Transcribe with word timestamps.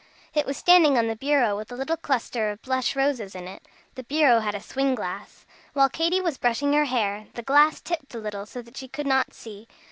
It 0.33 0.47
was 0.47 0.57
standing 0.57 0.97
on 0.97 1.05
the 1.05 1.15
bureau 1.15 1.55
with 1.55 1.71
a 1.71 1.75
little 1.75 1.95
cluster 1.95 2.49
of 2.49 2.63
blush 2.63 2.95
roses 2.95 3.35
in 3.35 3.47
it. 3.47 3.67
The 3.93 4.01
bureau 4.01 4.39
had 4.39 4.55
a 4.55 4.59
swing 4.59 4.95
glass. 4.95 5.45
While 5.73 5.89
Katy 5.89 6.19
was 6.21 6.39
brushing 6.39 6.73
her 6.73 6.85
hair, 6.85 7.27
the 7.35 7.43
glass 7.43 7.81
tipped 7.81 8.15
a 8.15 8.17
little 8.17 8.47
so 8.47 8.63
that 8.63 8.77
she 8.77 8.87
could 8.87 9.05
not 9.05 9.31
see. 9.31 9.67